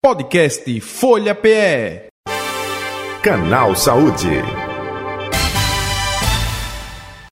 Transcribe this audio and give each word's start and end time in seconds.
Podcast 0.00 0.80
Folha 0.80 1.34
PE. 1.34 2.06
Canal 3.20 3.74
Saúde. 3.74 4.30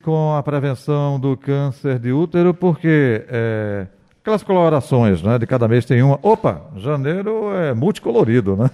Com 0.02 0.34
a 0.34 0.42
prevenção 0.42 1.20
do 1.20 1.36
câncer 1.36 2.00
de 2.00 2.10
útero, 2.10 2.52
porque 2.52 3.24
é, 3.28 3.86
aquelas 4.20 4.42
colorações, 4.42 5.22
né? 5.22 5.38
De 5.38 5.46
cada 5.46 5.68
mês 5.68 5.84
tem 5.84 6.02
uma. 6.02 6.18
Opa, 6.20 6.68
janeiro 6.76 7.54
é 7.54 7.72
multicolorido, 7.72 8.56
né? 8.56 8.68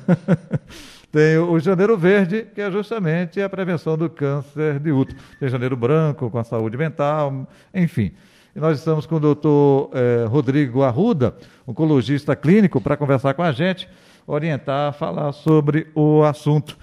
tem 1.12 1.36
o 1.36 1.58
janeiro 1.60 1.94
verde, 1.94 2.46
que 2.54 2.62
é 2.62 2.70
justamente 2.70 3.42
a 3.42 3.48
prevenção 3.48 3.98
do 3.98 4.08
câncer 4.08 4.78
de 4.78 4.90
útero. 4.90 5.18
Tem 5.38 5.50
janeiro 5.50 5.76
branco, 5.76 6.30
com 6.30 6.38
a 6.38 6.44
saúde 6.44 6.78
mental, 6.78 7.46
enfim. 7.74 8.10
E 8.54 8.60
nós 8.60 8.78
estamos 8.78 9.06
com 9.06 9.16
o 9.16 9.20
doutor 9.20 9.90
eh, 9.94 10.26
Rodrigo 10.28 10.82
Arruda, 10.82 11.34
oncologista 11.66 12.36
clínico, 12.36 12.82
para 12.82 12.98
conversar 12.98 13.32
com 13.32 13.42
a 13.42 13.50
gente, 13.50 13.88
orientar, 14.26 14.92
falar 14.92 15.32
sobre 15.32 15.86
o 15.94 16.22
assunto. 16.22 16.76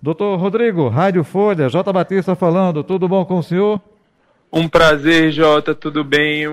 Doutor 0.00 0.38
Rodrigo, 0.38 0.88
Rádio 0.88 1.22
Folha, 1.22 1.68
J. 1.68 1.92
Batista 1.92 2.34
falando, 2.34 2.82
tudo 2.82 3.06
bom 3.06 3.22
com 3.26 3.38
o 3.38 3.42
senhor? 3.42 3.78
Um 4.50 4.66
prazer, 4.66 5.30
Jota, 5.30 5.74
tudo 5.74 6.02
bem? 6.02 6.46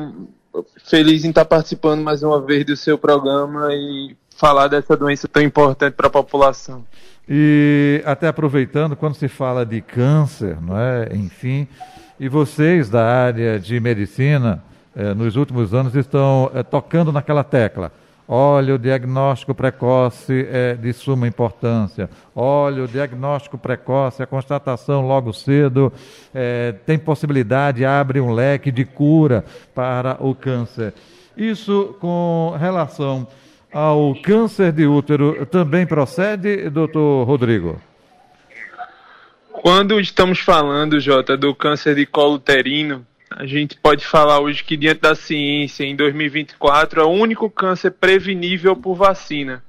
Feliz 0.84 1.24
em 1.24 1.30
estar 1.30 1.46
participando 1.46 2.04
mais 2.04 2.22
uma 2.22 2.42
vez 2.42 2.66
do 2.66 2.76
seu 2.76 2.98
programa 2.98 3.70
e 3.74 4.18
falar 4.36 4.68
dessa 4.68 4.98
doença 4.98 5.30
tão 5.30 5.42
importante 5.42 5.94
para 5.94 6.08
a 6.08 6.12
população. 6.12 6.84
E 7.28 8.02
até 8.06 8.28
aproveitando, 8.28 8.98
quando 8.98 9.16
se 9.16 9.30
fala 9.30 9.66
de 9.66 9.82
câncer, 9.82 10.62
não 10.62 10.78
é? 10.78 11.10
enfim, 11.14 11.68
e 12.20 12.28
vocês 12.28 12.90
da 12.90 13.06
área 13.06 13.60
de 13.60 13.80
medicina, 13.80 14.64
eh, 14.96 15.14
nos 15.14 15.36
últimos 15.36 15.74
anos, 15.74 15.96
estão 15.96 16.52
eh, 16.54 16.64
tocando 16.64 17.12
naquela 17.12 17.44
tecla. 17.44 17.92
Olha, 18.28 18.76
o 18.76 18.78
diagnóstico 18.78 19.56
precoce 19.56 20.46
é 20.52 20.74
de 20.74 20.92
suma 20.92 21.28
importância. 21.28 22.10
Olha, 22.36 22.84
o 22.84 22.88
diagnóstico 22.88 23.58
precoce, 23.58 24.22
a 24.22 24.28
constatação 24.28 25.08
logo 25.08 25.32
cedo 25.32 25.94
é, 26.36 26.74
tem 26.86 26.98
possibilidade, 26.98 27.86
abre 27.86 28.20
um 28.20 28.34
leque 28.34 28.70
de 28.70 28.84
cura 28.84 29.46
para 29.74 30.18
o 30.20 30.36
câncer. 30.36 30.94
Isso 31.38 31.96
com 32.02 32.54
relação 32.60 33.26
ao 33.72 34.14
câncer 34.16 34.74
de 34.74 34.86
útero 34.86 35.46
também 35.46 35.86
procede, 35.86 36.70
doutor 36.70 37.26
Rodrigo? 37.26 37.80
Quando 39.70 40.00
estamos 40.00 40.40
falando, 40.40 40.98
Jota, 40.98 41.36
do 41.36 41.54
câncer 41.54 41.94
de 41.94 42.06
colo 42.06 42.36
uterino, 42.36 43.06
a 43.30 43.46
gente 43.46 43.76
pode 43.76 44.06
falar 44.06 44.40
hoje 44.40 44.64
que, 44.64 44.78
diante 44.78 45.02
da 45.02 45.14
ciência, 45.14 45.84
em 45.84 45.94
2024, 45.94 47.02
é 47.02 47.04
o 47.04 47.10
único 47.10 47.50
câncer 47.50 47.92
prevenível 47.92 48.78
por 48.78 48.96
vacina. 48.96 49.62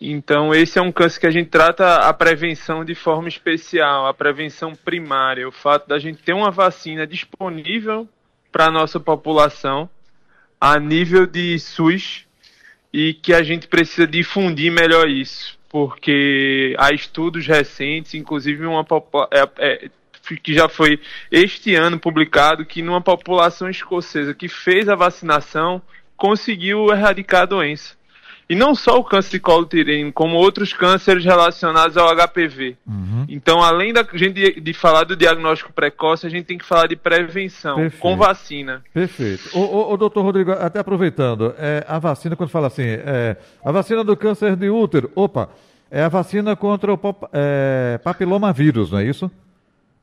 Então, 0.00 0.54
esse 0.54 0.78
é 0.78 0.82
um 0.82 0.90
câncer 0.90 1.20
que 1.20 1.26
a 1.26 1.30
gente 1.30 1.50
trata 1.50 2.08
a 2.08 2.14
prevenção 2.14 2.86
de 2.86 2.94
forma 2.94 3.28
especial, 3.28 4.06
a 4.06 4.14
prevenção 4.14 4.74
primária. 4.74 5.46
O 5.46 5.52
fato 5.52 5.86
da 5.86 5.98
gente 5.98 6.22
ter 6.22 6.32
uma 6.32 6.50
vacina 6.50 7.06
disponível 7.06 8.08
para 8.50 8.68
a 8.68 8.70
nossa 8.70 8.98
população 8.98 9.90
a 10.58 10.80
nível 10.80 11.26
de 11.26 11.58
SUS 11.58 12.24
e 12.90 13.12
que 13.12 13.34
a 13.34 13.42
gente 13.42 13.68
precisa 13.68 14.06
difundir 14.06 14.72
melhor 14.72 15.06
isso 15.06 15.55
porque 15.76 16.74
há 16.78 16.90
estudos 16.90 17.46
recentes, 17.46 18.14
inclusive 18.14 18.64
uma 18.64 18.80
é, 19.30 19.48
é, 19.58 19.90
que 20.42 20.54
já 20.54 20.70
foi 20.70 20.98
este 21.30 21.74
ano 21.74 22.00
publicado, 22.00 22.64
que 22.64 22.80
numa 22.80 23.02
população 23.02 23.68
escocesa 23.68 24.32
que 24.32 24.48
fez 24.48 24.88
a 24.88 24.94
vacinação 24.94 25.82
conseguiu 26.16 26.90
erradicar 26.90 27.42
a 27.42 27.44
doença. 27.44 27.94
E 28.48 28.54
não 28.54 28.76
só 28.76 28.96
o 28.98 29.04
câncer 29.04 29.32
de 29.32 29.40
colo 29.40 29.62
uterino, 29.62 30.12
como 30.12 30.36
outros 30.36 30.72
cânceres 30.72 31.24
relacionados 31.24 31.96
ao 31.96 32.08
HPV. 32.14 32.76
Uhum. 32.86 33.24
Então, 33.28 33.60
além 33.60 33.92
da 33.92 34.06
gente 34.14 34.60
de, 34.60 34.72
falar 34.72 35.02
do 35.02 35.16
diagnóstico 35.16 35.72
precoce, 35.72 36.26
a 36.26 36.30
gente 36.30 36.44
tem 36.44 36.56
que 36.56 36.64
falar 36.64 36.86
de 36.86 36.94
prevenção, 36.94 37.76
Perfeito. 37.76 38.00
com 38.00 38.16
vacina. 38.16 38.84
Perfeito. 38.94 39.50
O, 39.52 39.60
o, 39.60 39.92
o, 39.94 39.96
doutor 39.96 40.22
Rodrigo, 40.22 40.52
até 40.52 40.78
aproveitando, 40.78 41.54
é, 41.58 41.84
a 41.88 41.98
vacina, 41.98 42.36
quando 42.36 42.50
fala 42.50 42.68
assim, 42.68 42.84
é, 42.86 43.36
a 43.64 43.72
vacina 43.72 44.04
do 44.04 44.16
câncer 44.16 44.54
de 44.54 44.70
útero, 44.70 45.10
opa, 45.16 45.48
é 45.90 46.04
a 46.04 46.08
vacina 46.08 46.54
contra 46.54 46.94
o 46.94 47.00
é, 47.32 47.98
papilomavírus, 48.04 48.92
não 48.92 49.00
é 49.00 49.04
isso? 49.04 49.28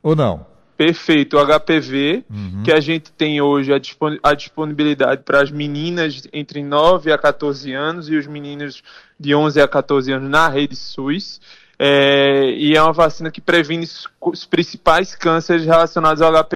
Ou 0.02 0.14
não? 0.14 0.53
Perfeito, 0.76 1.36
o 1.36 1.46
HPV, 1.46 2.24
uhum. 2.28 2.62
que 2.64 2.72
a 2.72 2.80
gente 2.80 3.12
tem 3.12 3.40
hoje 3.40 3.72
a 3.72 4.34
disponibilidade 4.34 5.22
para 5.22 5.40
as 5.40 5.50
meninas 5.50 6.22
entre 6.32 6.64
9 6.64 7.12
a 7.12 7.18
14 7.18 7.72
anos 7.72 8.08
e 8.08 8.16
os 8.16 8.26
meninos 8.26 8.82
de 9.18 9.34
11 9.34 9.60
a 9.60 9.68
14 9.68 10.12
anos 10.12 10.28
na 10.28 10.48
rede 10.48 10.74
SUS. 10.74 11.40
É, 11.78 12.50
e 12.56 12.76
é 12.76 12.82
uma 12.82 12.92
vacina 12.92 13.30
que 13.30 13.40
previne 13.40 13.86
os 14.20 14.44
principais 14.44 15.14
cânceres 15.14 15.64
relacionados 15.64 16.22
ao 16.22 16.32
HPV, 16.32 16.53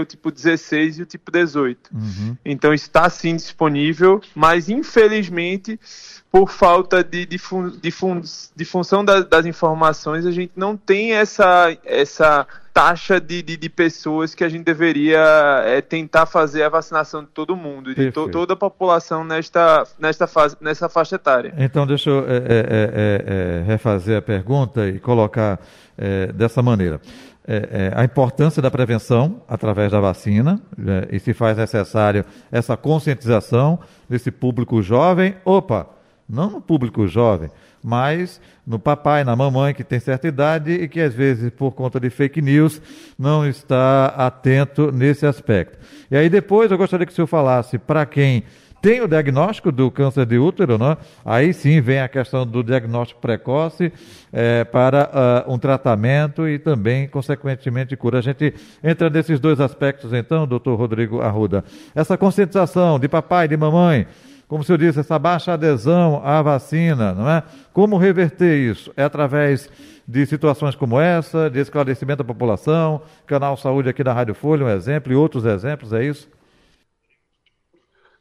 o 0.00 0.04
tipo 0.04 0.30
16 0.30 0.98
e 0.98 1.02
o 1.02 1.06
tipo 1.06 1.30
18. 1.30 1.90
Uhum. 1.92 2.36
Então 2.44 2.72
está 2.72 3.08
sim 3.10 3.34
disponível, 3.34 4.20
mas 4.34 4.68
infelizmente 4.68 5.78
por 6.30 6.50
falta 6.50 7.02
de, 7.02 7.24
de, 7.24 7.38
de, 7.80 7.90
fun, 7.90 8.20
de 8.54 8.64
função 8.64 9.04
da, 9.04 9.20
das 9.20 9.46
informações, 9.46 10.26
a 10.26 10.30
gente 10.30 10.52
não 10.54 10.76
tem 10.76 11.12
essa, 11.12 11.74
essa 11.82 12.46
taxa 12.74 13.18
de, 13.18 13.40
de, 13.40 13.56
de 13.56 13.68
pessoas 13.70 14.34
que 14.34 14.44
a 14.44 14.48
gente 14.50 14.62
deveria 14.62 15.18
é, 15.64 15.80
tentar 15.80 16.26
fazer 16.26 16.62
a 16.62 16.68
vacinação 16.68 17.22
de 17.22 17.28
todo 17.28 17.56
mundo, 17.56 17.94
de 17.94 18.12
to, 18.12 18.28
toda 18.28 18.52
a 18.52 18.56
população 18.56 19.24
nesta, 19.24 19.86
nesta 19.98 20.26
fase, 20.26 20.58
nessa 20.60 20.90
faixa 20.90 21.14
etária. 21.14 21.54
Então, 21.56 21.86
deixa 21.86 22.10
eu 22.10 22.26
é, 22.28 22.34
é, 22.48 23.62
refazer 23.66 24.18
a 24.18 24.22
pergunta 24.22 24.86
e 24.86 24.98
colocar 24.98 25.58
dessa 26.34 26.60
maneira. 26.60 27.00
A 27.94 28.04
importância 28.04 28.60
da 28.60 28.70
prevenção 28.70 29.42
através 29.48 29.92
da 29.92 30.00
vacina, 30.00 30.60
e 31.10 31.18
se 31.18 31.32
faz 31.32 31.56
necessário 31.56 32.24
essa 32.50 32.76
conscientização 32.76 33.78
desse 34.08 34.30
público 34.30 34.82
jovem. 34.82 35.36
Opa, 35.44 35.88
não 36.28 36.50
no 36.50 36.60
público 36.60 37.06
jovem, 37.06 37.48
mas 37.82 38.40
no 38.66 38.80
papai, 38.80 39.22
na 39.22 39.36
mamãe 39.36 39.72
que 39.72 39.84
tem 39.84 40.00
certa 40.00 40.26
idade 40.26 40.72
e 40.72 40.88
que 40.88 41.00
às 41.00 41.14
vezes 41.14 41.50
por 41.50 41.70
conta 41.70 42.00
de 42.00 42.10
fake 42.10 42.42
news 42.42 42.82
não 43.16 43.46
está 43.46 44.06
atento 44.06 44.90
nesse 44.90 45.24
aspecto. 45.24 45.78
E 46.10 46.16
aí 46.16 46.28
depois 46.28 46.70
eu 46.70 46.76
gostaria 46.76 47.06
que 47.06 47.12
o 47.12 47.14
senhor 47.14 47.28
falasse 47.28 47.78
para 47.78 48.04
quem 48.04 48.42
tem 48.86 49.00
o 49.00 49.08
diagnóstico 49.08 49.72
do 49.72 49.90
câncer 49.90 50.24
de 50.26 50.38
útero, 50.38 50.78
né? 50.78 50.96
aí 51.24 51.52
sim 51.52 51.80
vem 51.80 51.98
a 51.98 52.06
questão 52.06 52.46
do 52.46 52.62
diagnóstico 52.62 53.20
precoce 53.20 53.92
é, 54.32 54.62
para 54.62 55.44
uh, 55.48 55.52
um 55.52 55.58
tratamento 55.58 56.46
e 56.46 56.56
também, 56.56 57.08
consequentemente, 57.08 57.96
cura. 57.96 58.20
A 58.20 58.22
gente 58.22 58.54
entra 58.84 59.10
nesses 59.10 59.40
dois 59.40 59.60
aspectos, 59.60 60.12
então, 60.12 60.46
doutor 60.46 60.78
Rodrigo 60.78 61.20
Arruda. 61.20 61.64
Essa 61.96 62.16
conscientização 62.16 62.96
de 62.96 63.08
papai, 63.08 63.48
de 63.48 63.56
mamãe, 63.56 64.06
como 64.46 64.62
o 64.62 64.64
senhor 64.64 64.78
disse, 64.78 65.00
essa 65.00 65.18
baixa 65.18 65.54
adesão 65.54 66.22
à 66.24 66.40
vacina, 66.40 67.12
não 67.12 67.28
é? 67.28 67.42
Como 67.72 67.98
reverter 67.98 68.56
isso? 68.56 68.92
É 68.96 69.02
através 69.02 69.68
de 70.06 70.24
situações 70.26 70.76
como 70.76 71.00
essa, 71.00 71.50
de 71.50 71.58
esclarecimento 71.58 72.18
da 72.18 72.24
população, 72.24 73.02
Canal 73.26 73.56
Saúde 73.56 73.88
aqui 73.88 74.04
da 74.04 74.12
Rádio 74.12 74.36
Folha, 74.36 74.64
um 74.64 74.68
exemplo, 74.68 75.12
e 75.12 75.16
outros 75.16 75.44
exemplos, 75.44 75.92
é 75.92 76.04
isso? 76.04 76.35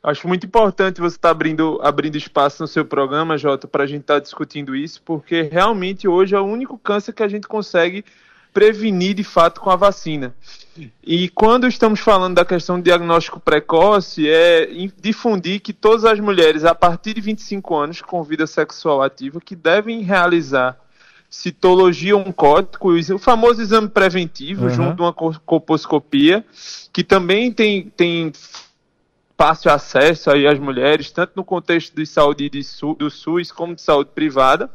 Acho 0.06 0.28
muito 0.28 0.46
importante 0.46 1.02
você 1.02 1.16
estar 1.16 1.30
tá 1.30 1.32
abrindo, 1.32 1.80
abrindo 1.82 2.16
espaço 2.16 2.62
no 2.62 2.68
seu 2.68 2.86
programa, 2.86 3.40
Jota, 3.40 3.68
para 3.68 3.86
a 3.86 3.88
gente 3.88 4.02
estar 4.02 4.16
tá 4.16 4.20
discutindo 4.20 4.76
isso, 4.76 5.02
porque 5.04 5.42
realmente 5.42 6.08
hoje 6.08 6.36
é 6.36 6.40
o 6.40 6.46
único 6.46 6.78
câncer 6.78 7.12
que 7.12 7.24
a 7.24 7.28
gente 7.28 7.48
consegue 7.48 8.06
prevenir 8.54 9.16
de 9.16 9.24
fato 9.24 9.60
com 9.60 9.72
a 9.72 9.76
vacina. 9.76 10.34
E 11.04 11.28
quando 11.30 11.68
estamos 11.68 12.00
falando 12.00 12.36
da 12.36 12.46
questão 12.46 12.80
do 12.80 12.84
diagnóstico 12.84 13.40
precoce, 13.40 14.30
é 14.30 14.70
difundir 15.02 15.60
que 15.60 15.74
todas 15.74 16.06
as 16.06 16.20
mulheres 16.20 16.64
a 16.66 16.76
partir 16.76 17.16
de 17.16 17.22
25 17.22 17.76
anos 17.76 18.02
com 18.02 18.22
vida 18.24 18.46
sexual 18.46 19.02
ativa 19.02 19.42
que 19.42 19.56
devem 19.56 20.04
realizar 20.04 20.78
citologia 21.30 22.16
oncótica, 22.16 22.88
o 22.88 23.18
famoso 23.18 23.62
exame 23.62 23.90
preventivo, 23.90 24.66
uhum. 24.66 24.70
junto 24.70 24.96
de 24.96 25.02
uma 25.02 25.14
colposcopia, 25.14 26.46
que 26.94 27.04
também 27.04 27.52
tem, 27.52 27.92
tem 27.98 28.32
fácil 29.38 29.72
acesso 29.72 30.32
aí 30.32 30.48
às 30.48 30.60
mulheres, 30.60 31.12
tanto 31.12 31.34
no 31.36 31.44
contexto 31.44 31.96
de 31.96 32.06
saúde 32.06 32.50
de, 32.50 32.62
do 32.98 33.10
SUS 33.10 33.52
como 33.52 33.76
de 33.76 33.82
saúde 33.82 34.12
privada. 34.14 34.70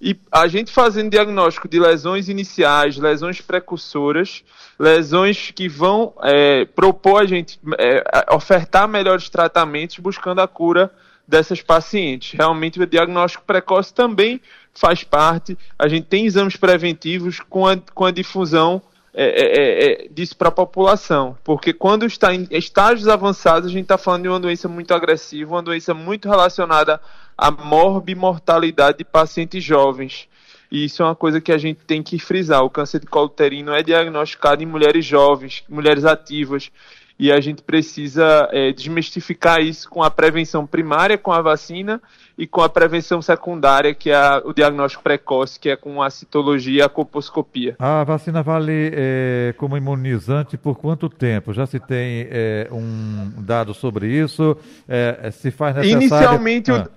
E 0.00 0.16
a 0.30 0.46
gente 0.46 0.70
fazendo 0.70 1.10
diagnóstico 1.10 1.68
de 1.68 1.80
lesões 1.80 2.28
iniciais, 2.28 2.98
lesões 2.98 3.40
precursoras, 3.40 4.44
lesões 4.78 5.50
que 5.50 5.68
vão 5.68 6.12
é, 6.22 6.66
propor 6.66 7.22
a 7.22 7.26
gente 7.26 7.58
é, 7.78 8.04
ofertar 8.30 8.86
melhores 8.86 9.30
tratamentos 9.30 9.98
buscando 9.98 10.40
a 10.40 10.46
cura 10.48 10.92
dessas 11.26 11.62
pacientes. 11.62 12.32
Realmente 12.32 12.80
o 12.80 12.86
diagnóstico 12.86 13.44
precoce 13.44 13.92
também 13.92 14.40
faz 14.74 15.02
parte. 15.02 15.56
A 15.78 15.88
gente 15.88 16.06
tem 16.06 16.26
exames 16.26 16.56
preventivos 16.56 17.40
com 17.40 17.66
a, 17.66 17.76
com 17.94 18.04
a 18.04 18.10
difusão 18.10 18.82
é, 19.18 19.24
é, 19.24 19.92
é, 20.04 20.08
disso 20.10 20.36
para 20.36 20.48
a 20.48 20.52
população, 20.52 21.38
porque 21.42 21.72
quando 21.72 22.04
está 22.04 22.34
em 22.34 22.46
estágios 22.50 23.08
avançados, 23.08 23.70
a 23.70 23.72
gente 23.72 23.84
está 23.84 23.96
falando 23.96 24.24
de 24.24 24.28
uma 24.28 24.38
doença 24.38 24.68
muito 24.68 24.92
agressiva, 24.92 25.54
uma 25.54 25.62
doença 25.62 25.94
muito 25.94 26.28
relacionada 26.28 27.00
à 27.36 27.50
morbimortalidade 27.50 28.98
de 28.98 29.04
pacientes 29.04 29.64
jovens. 29.64 30.28
E 30.70 30.84
isso 30.84 31.02
é 31.02 31.06
uma 31.06 31.16
coisa 31.16 31.40
que 31.40 31.50
a 31.50 31.56
gente 31.56 31.80
tem 31.86 32.02
que 32.02 32.18
frisar. 32.18 32.62
O 32.62 32.68
câncer 32.68 33.00
de 33.00 33.06
colo 33.06 33.26
uterino 33.26 33.72
é 33.72 33.82
diagnosticado 33.82 34.62
em 34.62 34.66
mulheres 34.66 35.06
jovens, 35.06 35.64
mulheres 35.66 36.04
ativas, 36.04 36.70
e 37.18 37.32
a 37.32 37.40
gente 37.40 37.62
precisa 37.62 38.48
é, 38.52 38.72
desmistificar 38.72 39.60
isso 39.60 39.88
com 39.88 40.02
a 40.02 40.10
prevenção 40.10 40.66
primária, 40.66 41.16
com 41.16 41.32
a 41.32 41.40
vacina, 41.40 42.00
e 42.36 42.46
com 42.46 42.60
a 42.60 42.68
prevenção 42.68 43.22
secundária, 43.22 43.94
que 43.94 44.10
é 44.10 44.42
o 44.44 44.52
diagnóstico 44.52 45.02
precoce, 45.02 45.58
que 45.58 45.70
é 45.70 45.76
com 45.76 46.02
a 46.02 46.10
citologia 46.10 46.78
e 46.78 46.82
a 46.82 46.88
coposcopia. 46.88 47.74
A 47.78 48.04
vacina 48.04 48.42
vale 48.42 48.92
é, 48.92 49.54
como 49.56 49.76
imunizante 49.76 50.58
por 50.58 50.76
quanto 50.76 51.08
tempo? 51.08 51.54
Já 51.54 51.66
se 51.66 51.80
tem 51.80 52.28
é, 52.30 52.68
um 52.70 53.32
dado 53.38 53.72
sobre 53.72 54.06
isso? 54.08 54.56
É, 54.86 55.30
se 55.32 55.50
faz 55.50 55.76
necessário... 55.76 56.02
Inicialmente... 56.02 56.70
Ah. 56.70 56.88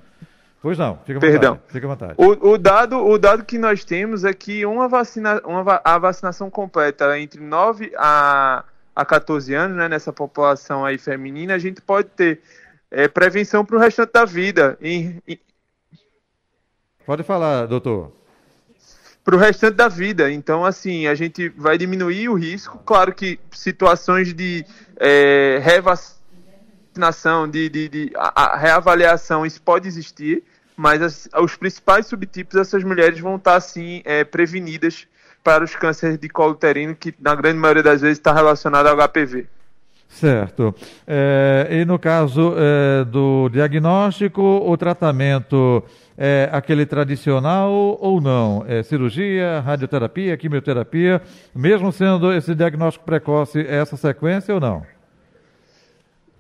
Pois 0.61 0.77
não, 0.77 0.99
fica 1.05 1.19
à 1.19 1.21
Perdão. 1.21 1.53
vontade. 1.53 1.71
Fica 1.71 1.87
à 1.87 1.89
vontade. 1.89 2.13
O, 2.17 2.49
o, 2.49 2.57
dado, 2.57 2.97
o 2.97 3.17
dado 3.17 3.45
que 3.45 3.57
nós 3.57 3.85
temos 3.85 4.25
é 4.25 4.33
que 4.33 4.65
uma 4.65 4.89
vacina, 4.89 5.41
uma, 5.45 5.79
a 5.85 5.97
vacinação 5.97 6.49
completa 6.49 7.17
entre 7.17 7.41
9 7.41 7.93
a, 7.97 8.65
a 8.99 9.05
14 9.05 9.53
anos, 9.53 9.77
né, 9.77 9.87
nessa 9.87 10.11
população 10.11 10.83
aí 10.83 10.97
feminina, 10.97 11.55
a 11.55 11.57
gente 11.57 11.81
pode 11.81 12.09
ter 12.09 12.41
é, 12.91 13.07
prevenção 13.07 13.63
para 13.63 13.77
o 13.77 13.79
restante 13.79 14.11
da 14.11 14.25
vida. 14.25 14.77
Pode 17.05 17.23
falar, 17.23 17.65
doutor. 17.65 18.11
Para 19.23 19.35
o 19.37 19.39
restante 19.39 19.75
da 19.75 19.87
vida. 19.87 20.29
Então, 20.29 20.65
assim, 20.65 21.07
a 21.07 21.15
gente 21.15 21.47
vai 21.47 21.77
diminuir 21.77 22.27
o 22.27 22.33
risco. 22.33 22.77
Claro 22.79 23.13
que 23.13 23.39
situações 23.51 24.33
de 24.33 24.65
é, 24.97 25.61
revacinação, 25.63 27.49
de, 27.49 27.69
de, 27.69 27.87
de 27.87 28.11
a, 28.17 28.53
a 28.53 28.57
reavaliação, 28.57 29.45
isso 29.45 29.61
pode 29.61 29.87
existir, 29.87 30.43
mas 30.75 31.01
as, 31.01 31.29
os 31.41 31.55
principais 31.55 32.05
subtipos, 32.05 32.57
essas 32.57 32.83
mulheres 32.83 33.17
vão 33.21 33.37
estar, 33.37 33.55
assim, 33.55 34.01
é, 34.03 34.25
prevenidas 34.25 35.07
para 35.49 35.63
os 35.63 35.75
cânceres 35.75 36.19
de 36.19 36.29
colo 36.29 36.51
uterino, 36.51 36.93
que 36.93 37.11
na 37.19 37.33
grande 37.33 37.57
maioria 37.57 37.81
das 37.81 38.01
vezes 38.01 38.19
está 38.19 38.31
relacionado 38.31 38.85
ao 38.85 38.95
HPV. 38.95 39.47
Certo. 40.07 40.75
É, 41.07 41.67
e 41.71 41.85
no 41.85 41.97
caso 41.97 42.53
é, 42.55 43.03
do 43.03 43.49
diagnóstico, 43.49 44.43
o 44.43 44.77
tratamento 44.77 45.83
é 46.15 46.47
aquele 46.51 46.85
tradicional 46.85 47.71
ou 47.99 48.21
não? 48.21 48.63
É 48.67 48.83
cirurgia, 48.83 49.59
radioterapia, 49.61 50.37
quimioterapia, 50.37 51.19
mesmo 51.55 51.91
sendo 51.91 52.31
esse 52.31 52.53
diagnóstico 52.53 53.03
precoce, 53.03 53.65
essa 53.67 53.97
sequência 53.97 54.53
ou 54.53 54.61
não? 54.61 54.83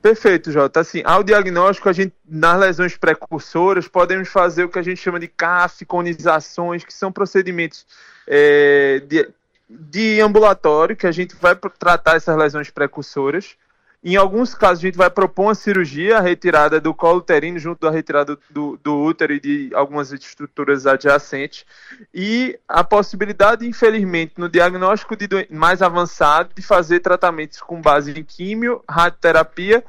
Perfeito, 0.01 0.51
Jota. 0.51 0.79
Assim, 0.79 1.01
ao 1.03 1.23
diagnóstico, 1.23 1.89
a 1.89 1.93
gente, 1.93 2.13
nas 2.27 2.57
lesões 2.59 2.95
precursoras, 2.95 3.87
podemos 3.87 4.29
fazer 4.29 4.63
o 4.63 4.69
que 4.69 4.79
a 4.79 4.81
gente 4.81 5.01
chama 5.01 5.19
de 5.19 5.27
CAF, 5.27 5.85
conizações, 5.85 6.85
que 6.85 6.93
são 6.93 7.11
procedimentos 7.11 7.85
é, 8.25 9.01
de, 9.05 9.29
de 9.69 10.21
ambulatório, 10.21 10.95
que 10.95 11.05
a 11.05 11.11
gente 11.11 11.35
vai 11.35 11.53
tratar 11.77 12.15
essas 12.15 12.37
lesões 12.37 12.69
precursoras. 12.69 13.57
Em 14.01 14.15
alguns 14.15 14.55
casos, 14.55 14.81
a 14.81 14.87
gente 14.87 14.97
vai 14.97 15.09
propor 15.09 15.47
uma 15.47 15.55
cirurgia, 15.55 16.17
a 16.17 16.21
retirada 16.21 16.79
do 16.79 16.93
colo 16.93 17.19
uterino, 17.19 17.59
junto 17.59 17.81
da 17.81 17.91
retirada 17.91 18.37
do, 18.49 18.79
do 18.81 18.97
útero 18.97 19.33
e 19.33 19.41
de 19.41 19.69
algumas 19.73 20.13
estruturas 20.13 20.87
adjacentes. 20.87 21.65
E 22.13 22.57
a 22.65 22.81
possibilidade, 22.81 23.67
infelizmente, 23.67 24.35
no 24.37 24.47
diagnóstico 24.47 25.17
de 25.17 25.27
mais 25.49 25.81
avançado, 25.81 26.51
de 26.55 26.61
fazer 26.61 27.01
tratamentos 27.01 27.59
com 27.59 27.81
base 27.81 28.17
em 28.17 28.23
químio, 28.23 28.81
radioterapia 28.89 29.83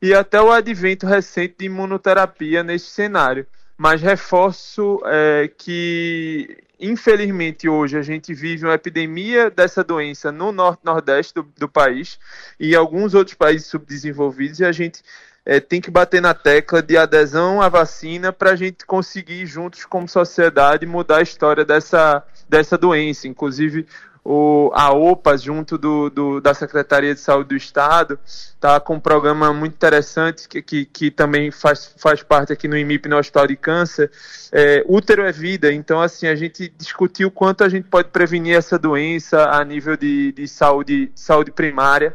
e 0.00 0.14
até 0.14 0.40
o 0.40 0.52
advento 0.52 1.06
recente 1.06 1.56
de 1.58 1.66
imunoterapia 1.66 2.62
nesse 2.62 2.86
cenário. 2.86 3.46
Mas 3.76 4.00
reforço 4.00 5.02
é, 5.04 5.50
que 5.58 6.65
Infelizmente, 6.78 7.68
hoje 7.68 7.96
a 7.96 8.02
gente 8.02 8.34
vive 8.34 8.66
uma 8.66 8.74
epidemia 8.74 9.50
dessa 9.50 9.82
doença 9.82 10.30
no 10.30 10.52
norte-nordeste 10.52 11.34
do, 11.34 11.42
do, 11.56 11.68
país 11.68 12.18
e 12.60 12.74
alguns 12.76 13.14
outros 13.14 13.34
países 13.34 13.66
subdesenvolvidos, 13.66 14.60
e 14.60 14.64
a 14.64 14.72
gente 14.72 15.02
é, 15.46 15.58
tem 15.58 15.80
que 15.80 15.90
bater 15.90 16.20
na 16.20 16.34
tecla 16.34 16.82
de 16.82 16.98
adesão 16.98 17.62
à 17.62 17.68
vacina 17.70 18.30
para 18.30 18.50
a 18.50 18.56
gente 18.56 18.84
conseguir, 18.84 19.46
juntos 19.46 19.86
como 19.86 20.06
sociedade, 20.06 20.84
mudar 20.84 21.18
a 21.18 21.22
história 21.22 21.64
dessa, 21.64 22.22
dessa 22.46 22.76
doença. 22.76 23.26
Inclusive, 23.26 23.86
o, 24.28 24.72
a 24.74 24.92
OPA, 24.92 25.38
junto 25.38 25.78
do, 25.78 26.10
do, 26.10 26.40
da 26.40 26.52
Secretaria 26.52 27.14
de 27.14 27.20
Saúde 27.20 27.50
do 27.50 27.56
Estado, 27.56 28.18
está 28.24 28.80
com 28.80 28.96
um 28.96 29.00
programa 29.00 29.52
muito 29.52 29.74
interessante 29.74 30.48
que, 30.48 30.60
que, 30.60 30.84
que, 30.84 31.10
também 31.12 31.52
faz, 31.52 31.94
faz 31.96 32.24
parte 32.24 32.52
aqui 32.52 32.66
no 32.66 32.76
IMIP, 32.76 33.08
no 33.08 33.16
Hospital 33.16 33.46
de 33.46 33.56
Câncer. 33.56 34.10
É, 34.50 34.84
útero 34.88 35.22
é 35.22 35.30
vida, 35.30 35.72
então 35.72 36.00
assim, 36.00 36.26
a 36.26 36.34
gente 36.34 36.72
discutiu 36.76 37.30
quanto 37.30 37.62
a 37.62 37.68
gente 37.68 37.88
pode 37.88 38.08
prevenir 38.08 38.56
essa 38.56 38.76
doença 38.76 39.48
a 39.48 39.64
nível 39.64 39.96
de, 39.96 40.32
de 40.32 40.48
saúde, 40.48 41.12
saúde 41.14 41.52
primária 41.52 42.12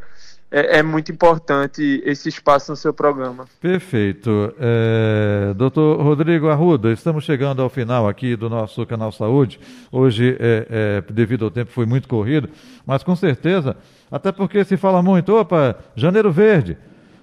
é, 0.51 0.79
é, 0.79 0.83
muito 0.83 1.11
importante 1.11 2.03
esse 2.05 2.27
espaço 2.27 2.71
no 2.71 2.75
seu 2.75 2.93
programa. 2.93 3.45
Perfeito. 3.61 4.53
É, 4.59 5.53
doutor 5.55 6.01
Rodrigo 6.01 6.49
Arruda, 6.49 6.91
estamos 6.91 7.23
chegando 7.23 7.61
ao 7.61 7.69
final 7.69 8.07
aqui 8.07 8.35
do 8.35 8.49
nosso 8.49 8.85
canal 8.85 9.13
Saúde. 9.13 9.59
Hoje, 9.89 10.35
é, 10.39 11.01
é, 11.07 11.13
devido 11.13 11.45
ao 11.45 11.51
tempo, 11.51 11.71
foi 11.71 11.85
muito 11.85 12.07
corrido, 12.07 12.49
mas 12.85 13.01
com 13.01 13.15
certeza, 13.15 13.77
até 14.11 14.31
porque 14.31 14.65
se 14.65 14.75
fala 14.75 15.01
muito, 15.01 15.33
opa, 15.33 15.77
janeiro 15.95 16.31
verde. 16.31 16.77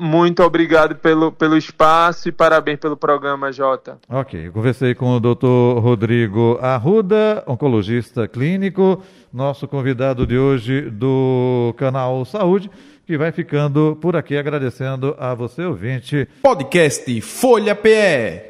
Muito 0.00 0.42
obrigado 0.42 0.94
pelo, 0.94 1.30
pelo 1.30 1.58
espaço 1.58 2.30
e 2.30 2.32
parabéns 2.32 2.78
pelo 2.78 2.96
programa, 2.96 3.52
Jota. 3.52 3.98
Ok, 4.08 4.46
eu 4.46 4.52
conversei 4.52 4.94
com 4.94 5.14
o 5.14 5.20
doutor 5.20 5.78
Rodrigo 5.78 6.58
Arruda, 6.62 7.44
oncologista 7.46 8.26
clínico, 8.26 9.02
nosso 9.30 9.68
convidado 9.68 10.26
de 10.26 10.38
hoje 10.38 10.88
do 10.90 11.74
canal 11.76 12.24
Saúde, 12.24 12.70
que 13.06 13.18
vai 13.18 13.30
ficando 13.30 13.98
por 14.00 14.16
aqui 14.16 14.38
agradecendo 14.38 15.14
a 15.18 15.34
você, 15.34 15.66
ouvinte. 15.66 16.26
Podcast 16.42 17.20
Folha 17.20 17.74
PE. 17.74 18.48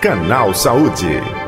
Canal 0.00 0.54
Saúde. 0.54 1.47